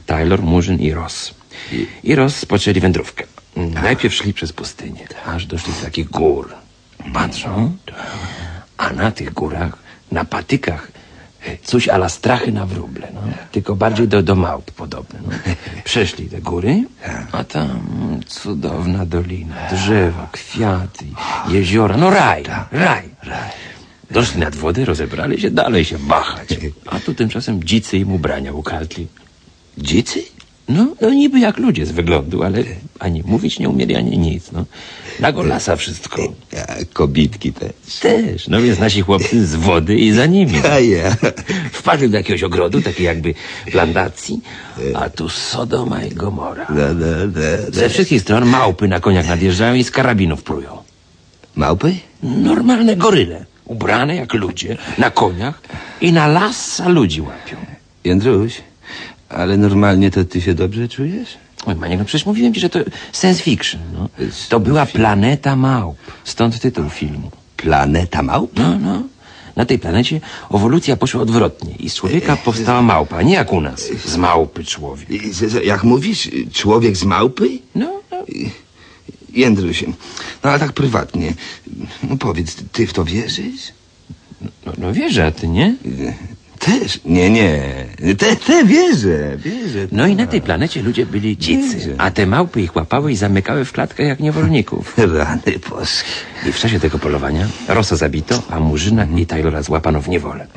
Taylor, 0.05 0.41
Murzyn 0.43 0.79
i 0.79 0.91
Ross. 0.93 1.33
I 2.03 2.15
Ross 2.15 2.45
poczęli 2.45 2.79
wędrówkę. 2.79 3.23
Najpierw 3.55 4.15
szli 4.15 4.33
przez 4.33 4.53
pustynię, 4.53 5.07
aż 5.25 5.45
doszli 5.45 5.73
do 5.73 5.81
takich 5.81 6.09
gór. 6.09 6.53
Patrzą, 7.13 7.77
a 8.77 8.89
na 8.93 9.11
tych 9.11 9.33
górach, 9.33 9.77
na 10.11 10.25
patykach, 10.25 10.91
coś 11.63 11.87
ala 11.87 12.09
strachy 12.09 12.51
na 12.51 12.65
wróble, 12.65 13.07
no. 13.13 13.21
Tylko 13.51 13.75
bardziej 13.75 14.07
do, 14.07 14.23
do 14.23 14.35
małp 14.35 14.71
podobne. 14.71 15.19
No. 15.23 15.31
Przeszli 15.83 16.29
te 16.29 16.41
góry, 16.41 16.83
a 17.31 17.43
tam 17.43 17.79
cudowna 18.27 19.05
dolina, 19.05 19.55
drzewa, 19.71 20.27
kwiaty, 20.31 21.05
jeziora, 21.47 21.97
no 21.97 22.09
raj, 22.09 22.43
raj. 22.71 23.09
Doszli 24.11 24.39
nad 24.39 24.55
wodę, 24.55 24.85
rozebrali 24.85 25.41
się, 25.41 25.51
dalej 25.51 25.85
się 25.85 25.97
bachać. 25.99 26.49
A 26.93 26.99
tu 26.99 27.13
tymczasem 27.13 27.63
dzicy 27.63 27.97
im 27.97 28.11
ubrania 28.11 28.53
ukradli. 28.53 29.07
Dzicy? 29.77 30.34
No, 30.69 30.95
no 31.01 31.09
niby 31.09 31.39
jak 31.39 31.57
ludzie 31.57 31.85
z 31.85 31.91
wyglądu, 31.91 32.43
ale 32.43 32.63
ani 32.99 33.23
mówić 33.25 33.59
nie 33.59 33.69
umieli, 33.69 33.95
ani 33.95 34.17
nic, 34.17 34.51
no. 34.51 34.65
Na 35.19 35.31
golasa 35.31 35.75
wszystko. 35.75 36.21
A 36.67 36.73
kobitki 36.93 37.53
też. 37.53 37.71
Też, 38.01 38.47
no 38.47 38.61
więc 38.61 38.79
nasi 38.79 39.01
chłopcy 39.01 39.47
z 39.47 39.55
wody 39.55 39.95
i 39.95 40.11
za 40.11 40.25
nimi. 40.25 40.53
A 40.71 40.79
ja. 40.79 41.15
Wpadli 41.71 42.09
do 42.09 42.17
jakiegoś 42.17 42.43
ogrodu, 42.43 42.81
takiej 42.81 43.05
jakby 43.05 43.33
plantacji, 43.71 44.41
a 44.95 45.09
tu 45.09 45.29
Sodoma 45.29 46.03
i 46.03 46.11
Gomora. 46.11 46.65
No, 46.69 46.93
no, 46.93 47.05
no, 47.25 47.71
Ze 47.73 47.83
no. 47.83 47.89
wszystkich 47.89 48.21
stron 48.21 48.45
małpy 48.45 48.87
na 48.87 48.99
koniach 48.99 49.27
nadjeżdżają 49.27 49.73
i 49.73 49.83
z 49.83 49.91
karabinów 49.91 50.43
prują. 50.43 50.77
Małpy? 51.55 51.95
Normalne 52.23 52.95
goryle, 52.95 53.45
ubrane 53.65 54.15
jak 54.15 54.33
ludzie, 54.33 54.77
na 54.97 55.11
koniach 55.11 55.61
i 56.01 56.13
na 56.13 56.27
lasa 56.27 56.89
ludzi 56.89 57.21
łapią. 57.21 57.57
Jędruś, 58.03 58.61
ale 59.35 59.57
normalnie 59.57 60.11
to 60.11 60.25
ty 60.25 60.41
się 60.41 60.53
dobrze 60.53 60.87
czujesz? 60.87 61.37
Oj, 61.65 61.75
Maniek, 61.75 61.99
no 61.99 62.05
przecież 62.05 62.25
mówiłem 62.25 62.53
ci, 62.53 62.59
że 62.59 62.69
to 62.69 62.79
science 63.13 63.43
fiction, 63.43 63.81
no. 63.93 64.09
To 64.49 64.59
była 64.59 64.85
planeta 64.85 65.55
małp, 65.55 65.97
stąd 66.23 66.59
tytuł 66.59 66.89
filmu. 66.89 67.31
Planeta 67.57 68.23
małp? 68.23 68.51
No, 68.59 68.79
no. 68.79 69.03
Na 69.55 69.65
tej 69.65 69.79
planecie 69.79 70.21
ewolucja 70.53 70.95
poszła 70.95 71.21
odwrotnie 71.21 71.75
i 71.79 71.89
z 71.89 71.95
człowieka 71.95 72.35
powstała 72.35 72.81
małpa, 72.81 73.21
nie 73.21 73.33
jak 73.33 73.53
u 73.53 73.61
nas. 73.61 73.89
Z 74.05 74.17
małpy 74.17 74.63
człowiek. 74.63 75.09
Jak 75.63 75.83
mówisz, 75.83 76.29
człowiek 76.53 76.97
z 76.97 77.03
małpy? 77.03 77.49
No, 77.75 78.01
no. 78.11 78.17
Jędruś, 79.33 79.83
no 80.43 80.49
ale 80.49 80.59
tak 80.59 80.73
prywatnie, 80.73 81.33
no 82.09 82.17
powiedz, 82.17 82.55
ty 82.71 82.87
w 82.87 82.93
to 82.93 83.05
wierzysz? 83.05 83.61
No, 84.65 84.73
no 84.77 84.93
wierzę, 84.93 85.25
a 85.25 85.31
ty 85.31 85.47
nie? 85.47 85.75
Też? 86.59 86.99
Nie, 87.05 87.29
nie, 87.29 87.61
te, 88.17 88.35
te 88.35 88.65
wierzę, 88.65 89.37
wierzę. 89.37 89.87
No 89.91 90.07
i 90.07 90.15
na 90.15 90.27
tej 90.27 90.41
planecie 90.41 90.81
ludzie 90.81 91.05
byli 91.05 91.37
dzicy, 91.37 91.95
a 91.97 92.11
te 92.11 92.25
małpy 92.25 92.61
ich 92.61 92.75
łapały 92.75 93.11
i 93.11 93.15
zamykały 93.15 93.65
w 93.65 93.71
klatkach 93.71 94.07
jak 94.07 94.19
niewolników. 94.19 94.97
Rany 95.17 95.59
boskie. 95.69 96.09
I 96.49 96.51
w 96.51 96.59
czasie 96.59 96.79
tego 96.79 96.99
polowania 96.99 97.47
Rosa 97.67 97.95
zabito, 97.95 98.43
a 98.49 98.59
Murzyna 98.59 99.07
i 99.17 99.25
Taylora 99.25 99.63
złapano 99.63 100.01
w 100.01 100.09
niewolę. 100.09 100.47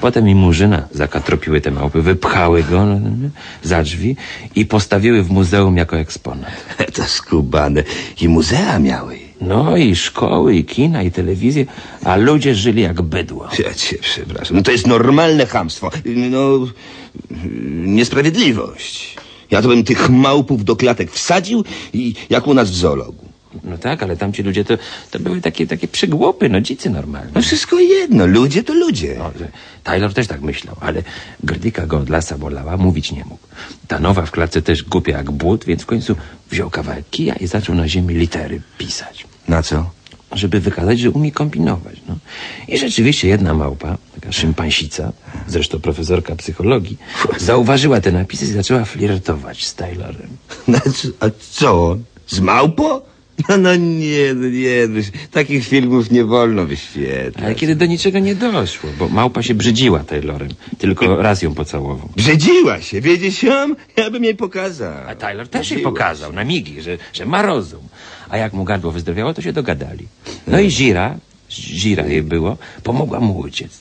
Potem 0.00 0.28
i 0.28 0.34
Murzyna 0.34 0.88
zakatropiły 0.90 1.60
te 1.60 1.70
małpy, 1.70 2.02
wypchały 2.02 2.62
go 2.62 2.86
no, 2.86 3.00
za 3.62 3.82
drzwi 3.82 4.16
i 4.54 4.66
postawiły 4.66 5.22
w 5.22 5.30
muzeum 5.30 5.76
jako 5.76 5.98
eksponat. 5.98 6.52
To 6.94 7.04
skubane. 7.04 7.82
I 8.20 8.28
muzea 8.28 8.78
miały. 8.78 9.18
No 9.40 9.76
i 9.76 9.96
szkoły, 9.96 10.56
i 10.56 10.64
kina, 10.64 11.02
i 11.02 11.10
telewizję, 11.10 11.66
a 12.04 12.16
ludzie 12.16 12.54
żyli 12.54 12.82
jak 12.82 13.02
bydło. 13.02 13.48
Ja 13.58 13.74
cię 13.74 13.98
przepraszam. 14.00 14.56
No 14.56 14.62
to 14.62 14.70
jest 14.70 14.86
normalne 14.86 15.46
chamstwo. 15.46 15.90
No, 16.04 16.66
niesprawiedliwość. 17.84 19.16
Ja 19.50 19.62
to 19.62 19.68
bym 19.68 19.84
tych 19.84 20.10
małpów 20.10 20.64
do 20.64 20.76
klatek 20.76 21.12
wsadził 21.12 21.64
i 21.92 22.14
jak 22.30 22.46
u 22.46 22.54
nas 22.54 22.70
w 22.70 22.74
zoologu. 22.74 23.23
No 23.64 23.78
tak, 23.78 24.02
ale 24.02 24.16
tamci 24.16 24.42
ludzie 24.42 24.64
to, 24.64 24.74
to 25.10 25.18
były 25.18 25.40
takie, 25.40 25.66
takie 25.66 25.88
przygłupy, 25.88 26.48
no 26.48 26.60
dzicy 26.60 26.90
normalne. 26.90 27.30
No 27.34 27.42
wszystko 27.42 27.78
jedno. 27.80 28.26
Ludzie 28.26 28.62
to 28.62 28.74
ludzie. 28.74 29.14
No, 29.18 29.30
Taylor 29.84 30.14
też 30.14 30.26
tak 30.26 30.40
myślał, 30.40 30.76
ale 30.80 31.02
grdyka 31.42 31.86
go 31.86 31.98
od 31.98 32.08
lasa 32.08 32.38
bolała, 32.38 32.76
mówić 32.76 33.12
nie 33.12 33.24
mógł. 33.24 33.46
Ta 33.88 33.98
nowa 33.98 34.26
w 34.26 34.30
klatce 34.30 34.62
też 34.62 34.82
głupia 34.82 35.16
jak 35.16 35.30
błód, 35.30 35.64
więc 35.64 35.82
w 35.82 35.86
końcu 35.86 36.16
wziął 36.50 36.70
kawałek 36.70 37.04
kija 37.10 37.34
i 37.34 37.46
zaczął 37.46 37.74
na 37.74 37.88
ziemi 37.88 38.14
litery 38.14 38.60
pisać. 38.78 39.26
Na 39.48 39.62
co? 39.62 39.90
Żeby 40.32 40.60
wykazać, 40.60 41.00
że 41.00 41.10
umie 41.10 41.32
kombinować. 41.32 41.96
No. 42.08 42.16
I 42.68 42.78
rzeczywiście 42.78 43.28
jedna 43.28 43.54
małpa, 43.54 43.98
taka 44.14 44.32
szympansica, 44.32 45.12
zresztą 45.46 45.80
profesorka 45.80 46.36
psychologii, 46.36 46.98
zauważyła 47.38 48.00
te 48.00 48.12
napisy 48.12 48.44
i 48.44 48.48
zaczęła 48.48 48.84
flirtować 48.84 49.66
z 49.66 49.74
Taylorem. 49.74 50.28
A 51.20 51.26
co 51.50 51.90
on? 51.90 52.04
Z 52.26 52.40
małpą? 52.40 53.00
No, 53.48 53.56
no 53.58 53.76
nie, 53.76 54.34
no 54.34 54.48
nie. 54.48 54.88
no, 54.88 55.00
Takich 55.30 55.66
filmów 55.66 56.10
nie 56.10 56.24
wolno 56.24 56.66
wyświetlać. 56.66 57.44
Ale 57.44 57.54
kiedy 57.54 57.76
do 57.76 57.86
niczego 57.86 58.18
nie 58.18 58.34
doszło, 58.34 58.90
bo 58.98 59.08
małpa 59.08 59.42
się 59.42 59.54
brzydziła 59.54 60.00
Taylorem, 60.00 60.48
tylko 60.78 61.22
raz 61.22 61.42
ją 61.42 61.54
pocałował. 61.54 62.08
Brzedziła 62.16 62.80
się, 62.80 63.00
wiedzieć 63.00 63.42
ją? 63.42 63.74
Ja 63.96 64.10
bym 64.10 64.24
jej 64.24 64.34
pokazał. 64.34 64.92
A 65.08 65.14
Taylor 65.14 65.48
też 65.48 65.70
jej 65.70 65.76
Brzydziła 65.76 65.92
pokazał 65.92 66.32
na 66.32 66.44
migi, 66.44 66.82
że, 66.82 66.98
że 67.12 67.26
ma 67.26 67.42
rozum. 67.42 67.82
A 68.28 68.36
jak 68.36 68.52
mu 68.52 68.64
gardło 68.64 68.92
wyzdrowiało, 68.92 69.34
to 69.34 69.42
się 69.42 69.52
dogadali. 69.52 70.06
No 70.46 70.60
i 70.60 70.70
Zira, 70.70 71.18
Zira 71.50 72.06
jej 72.06 72.22
było, 72.22 72.56
pomogła 72.82 73.20
mu 73.20 73.38
uciec. 73.38 73.80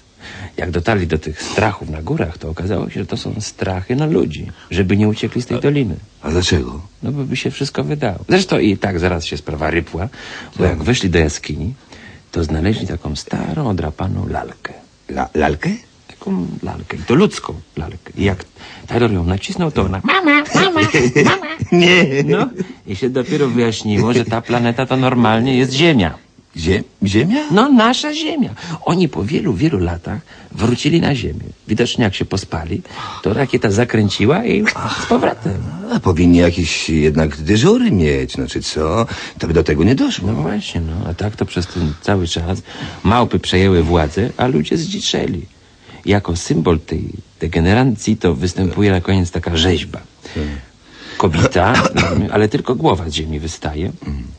Jak 0.57 0.71
dotarli 0.71 1.07
do 1.07 1.17
tych 1.17 1.41
strachów 1.43 1.89
na 1.89 2.01
górach, 2.01 2.37
to 2.37 2.49
okazało 2.49 2.89
się, 2.89 2.99
że 2.99 3.05
to 3.05 3.17
są 3.17 3.33
strachy 3.39 3.95
na 3.95 4.05
ludzi, 4.05 4.47
żeby 4.71 4.97
nie 4.97 5.07
uciekli 5.07 5.41
z 5.41 5.45
tej 5.45 5.59
doliny. 5.59 5.95
A 6.21 6.29
dlaczego? 6.29 6.81
No 7.03 7.11
bo 7.11 7.23
by 7.23 7.35
się 7.35 7.51
wszystko 7.51 7.83
wydało. 7.83 8.19
Zresztą 8.29 8.59
i 8.59 8.77
tak 8.77 8.99
zaraz 8.99 9.25
się 9.25 9.37
sprawa 9.37 9.69
rypła, 9.69 10.09
bo 10.57 10.65
jak 10.65 10.83
weszli 10.83 11.09
do 11.09 11.19
jaskini, 11.19 11.73
to 12.31 12.43
znaleźli 12.43 12.87
taką 12.87 13.15
starą, 13.15 13.67
odrapaną 13.69 14.27
lalkę. 14.27 14.73
La, 15.09 15.29
lalkę? 15.33 15.69
Taką 16.07 16.47
lalkę. 16.63 16.97
I 16.97 16.99
to 16.99 17.15
ludzką 17.15 17.53
lalkę. 17.77 18.13
I 18.17 18.23
jak 18.23 18.45
Taylor 18.87 19.11
ją 19.11 19.23
nacisnął, 19.23 19.71
to 19.71 19.81
ona 19.81 20.01
mama, 20.03 20.43
mama, 20.55 20.81
mama. 21.23 21.37
Nie. 21.71 22.23
No 22.25 22.49
i 22.87 22.95
się 22.95 23.09
dopiero 23.09 23.47
wyjaśniło, 23.47 24.13
że 24.13 24.25
ta 24.25 24.41
planeta 24.41 24.85
to 24.85 24.97
normalnie 24.97 25.57
jest 25.57 25.73
Ziemia. 25.73 26.22
Zie 26.55 26.83
ziemia? 27.05 27.39
No 27.51 27.69
nasza 27.69 28.13
Ziemia. 28.13 28.49
Oni 28.85 29.09
po 29.09 29.23
wielu, 29.23 29.53
wielu 29.53 29.79
latach 29.79 30.19
wrócili 30.51 31.01
na 31.01 31.15
Ziemię. 31.15 31.45
Widocznie 31.67 32.03
jak 32.03 32.15
się 32.15 32.25
pospali, 32.25 32.81
to 33.23 33.33
rakieta 33.33 33.71
zakręciła 33.71 34.45
i 34.45 34.63
z 35.03 35.05
powrotem. 35.05 35.63
A 35.93 35.99
powinni 35.99 36.37
jakieś 36.37 36.89
jednak 36.89 37.37
dyżury 37.37 37.91
mieć, 37.91 38.37
no 38.37 38.47
czy 38.47 38.61
co? 38.61 39.05
To 39.39 39.47
by 39.47 39.53
do 39.53 39.63
tego 39.63 39.83
nie 39.83 39.95
doszło. 39.95 40.31
No 40.31 40.33
właśnie, 40.33 40.81
no. 40.81 41.09
A 41.09 41.13
tak 41.13 41.35
to 41.35 41.45
przez 41.45 41.67
ten 41.67 41.93
cały 42.01 42.27
czas 42.27 42.61
małpy 43.03 43.39
przejęły 43.39 43.83
władzę, 43.83 44.29
a 44.37 44.47
ludzie 44.47 44.77
zdziczeli. 44.77 45.45
Jako 46.05 46.35
symbol 46.35 46.79
tej 46.79 47.09
degeneracji 47.39 48.17
to 48.17 48.35
występuje 48.35 48.91
na 48.91 49.01
koniec 49.01 49.31
taka 49.31 49.57
rzeźba. 49.57 49.99
Kobieta, 51.23 51.73
ale 52.33 52.47
tylko 52.47 52.75
głowa 52.75 53.09
z 53.09 53.13
ziemi 53.13 53.39
wystaje, 53.39 53.91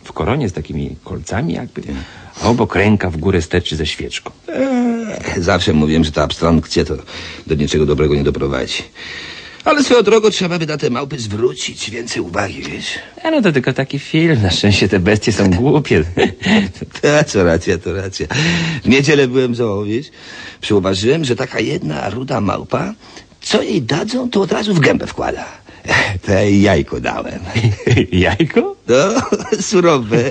w 0.05 0.12
koronie 0.12 0.49
z 0.49 0.53
takimi 0.53 0.97
kolcami 1.05 1.53
jakby, 1.55 1.83
a 2.42 2.49
obok 2.49 2.75
ręka 2.75 3.11
w 3.11 3.16
górę 3.16 3.42
sterczy 3.42 3.77
ze 3.77 3.87
świeczką. 3.87 4.31
Ech, 4.49 5.42
Zawsze 5.42 5.73
mówiłem, 5.73 6.05
że 6.05 6.12
ta 6.12 6.23
abstrankcja 6.23 6.85
to 6.85 6.94
do 7.47 7.55
niczego 7.55 7.87
dobrego 7.87 8.14
nie 8.14 8.25
doprowadzi. 8.25 8.83
Ale 9.64 9.85
swoją 9.85 10.03
drogą 10.03 10.31
trzeba 10.31 10.59
by 10.59 10.66
na 10.66 10.77
te 10.77 10.90
małpy 10.90 11.18
zwrócić 11.18 11.90
więcej 11.90 12.23
uwagi, 12.23 12.62
wiesz? 12.62 12.87
A 13.23 13.31
no 13.31 13.42
to 13.42 13.53
tylko 13.53 13.73
taki 13.73 13.99
film, 13.99 14.42
na 14.42 14.51
szczęście 14.51 14.88
te 14.88 15.01
bestie 15.01 15.33
są 15.33 15.51
głupie. 15.61 16.05
Ta, 17.03 17.25
co 17.25 17.44
racja, 17.44 17.79
to 17.79 17.92
racja. 17.92 18.27
W 18.85 18.88
niedzielę 18.88 19.29
byłem 19.29 19.55
zoo, 19.55 19.85
wiesz? 19.85 20.07
Przyuważyłem, 20.61 21.25
że 21.25 21.37
taka 21.37 21.61
jedna 21.61 22.11
ruda 22.11 22.40
małpa, 22.40 22.94
co 23.40 23.62
jej 23.62 23.83
dadzą, 23.83 24.31
to 24.31 24.40
od 24.40 24.53
razu 24.53 24.75
w 24.75 24.81
gębę 24.81 25.07
wkłada. 25.07 25.63
Jej 26.29 26.62
jajko 26.62 27.01
dałem. 27.01 27.40
Jajko? 28.12 28.77
No, 28.88 29.09
surowe. 29.68 30.31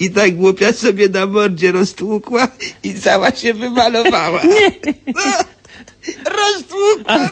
I 0.00 0.10
tak 0.10 0.36
głupia 0.36 0.72
sobie 0.72 1.08
na 1.08 1.26
mordzie 1.26 1.72
roztłukła 1.72 2.48
i 2.82 2.94
cała 2.94 3.30
się 3.30 3.54
wymalowała. 3.54 4.42
Nie. 4.54 4.70
No, 5.06 5.22
roztłukła 6.24 7.30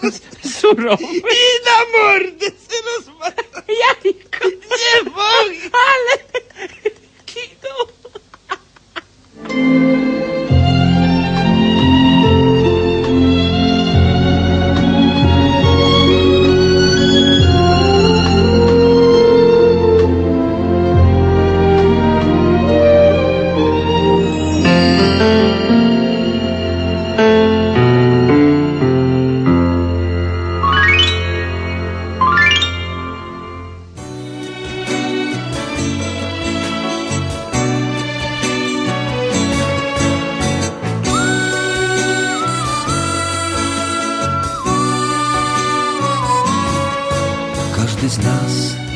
Surowe. 0.61 1.05
i 1.05 1.65
na 1.67 1.99
mordę 1.99 2.47
się 2.47 2.79
rozmalowała. 2.97 3.63
Jajko. 3.69 4.49
Nie 4.71 5.03
mogę. 5.11 5.71
Ale 5.73 6.19
kino. 7.27 7.75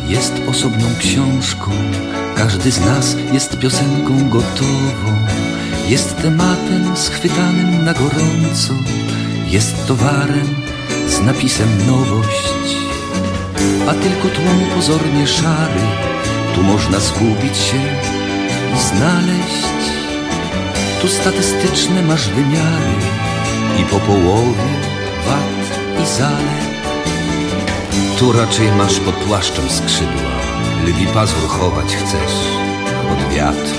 Jest 0.08 0.32
osobną 0.48 0.86
książką, 0.98 1.70
każdy 2.34 2.70
z 2.70 2.80
nas 2.80 3.16
jest 3.32 3.58
piosenką 3.58 4.28
gotową, 4.28 5.26
jest 5.88 6.16
tematem 6.22 6.96
schwytanym 6.96 7.84
na 7.84 7.94
gorąco, 7.94 8.74
jest 9.46 9.86
towarem 9.86 10.54
z 11.08 11.20
napisem 11.20 11.68
nowość. 11.86 12.76
A 13.88 13.94
tylko 13.94 14.28
tłum 14.28 14.70
pozornie 14.74 15.26
szary, 15.26 15.80
tu 16.54 16.62
można 16.62 17.00
zgubić 17.00 17.56
się 17.56 17.78
i 18.74 18.78
znaleźć. 18.78 19.66
Tu 21.00 21.08
statystyczne 21.08 22.02
masz 22.02 22.28
wymiary 22.28 22.94
i 23.80 23.84
po 23.84 24.00
połowie 24.00 24.72
wad 25.26 26.02
i 26.02 26.06
zalet. 26.18 26.75
Tu 28.18 28.32
raczej 28.32 28.72
masz 28.72 29.00
pod 29.00 29.14
płaszczem 29.14 29.70
skrzydła, 29.70 30.30
lwi 30.86 31.06
pazur 31.06 31.48
chować 31.48 31.96
chcesz 31.96 32.34
od 33.12 33.34
wiatru. 33.34 33.78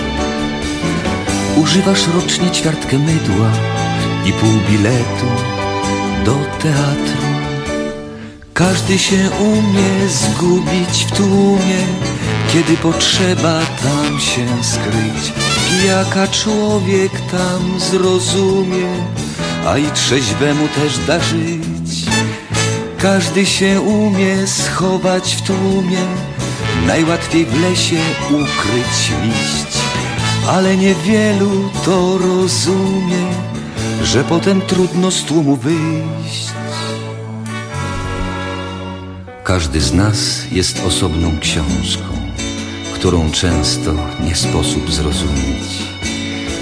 Używasz 1.55 2.07
rocznie 2.07 2.51
ćwiartkę 2.51 2.99
mydła 2.99 3.51
i 4.25 4.33
pół 4.33 4.53
biletu 4.69 5.25
do 6.25 6.35
teatru. 6.61 7.27
Każdy 8.53 8.99
się 8.99 9.29
umie 9.39 10.09
zgubić 10.09 11.05
w 11.05 11.11
tłumie, 11.11 11.81
kiedy 12.53 12.77
potrzeba 12.77 13.59
tam 13.83 14.19
się 14.19 14.63
skryć. 14.63 15.33
Pijaka 15.69 16.27
człowiek 16.27 17.11
tam 17.11 17.79
zrozumie, 17.79 18.87
a 19.67 19.77
i 19.77 19.91
trzeźwemu 19.91 20.67
też 20.67 20.97
da 20.97 21.19
żyć. 21.19 21.66
Każdy 22.97 23.45
się 23.45 23.81
umie 23.81 24.47
schować 24.47 25.35
w 25.35 25.41
tłumie, 25.41 26.05
najłatwiej 26.87 27.45
w 27.45 27.61
lesie 27.61 27.99
ukryć 28.29 29.11
liść, 29.23 29.77
ale 30.47 30.77
niewielu 30.77 31.69
to 31.85 32.17
rozumie, 32.17 33.25
że 34.03 34.23
potem 34.23 34.61
trudno 34.61 35.11
z 35.11 35.23
tłumu 35.23 35.55
wyjść. 35.55 36.47
Każdy 39.43 39.81
z 39.81 39.93
nas 39.93 40.43
jest 40.51 40.85
osobną 40.85 41.39
książką, 41.39 42.03
którą 42.95 43.31
często 43.31 43.93
nie 44.23 44.35
sposób 44.35 44.91
zrozumieć. 44.91 45.87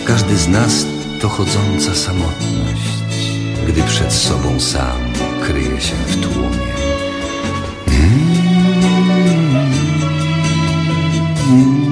Każdy 0.06 0.38
z 0.38 0.48
nas 0.48 0.86
to 1.22 1.30
chodząca 1.30 1.96
samotność, 1.96 2.90
gdy 3.68 3.84
przed 3.84 4.14
sobą 4.14 4.60
sam 4.60 5.05
kryje 5.42 5.82
się 5.82 5.96
w 5.96 6.22
tłumie. 6.22 6.76
Mm. 11.50 11.85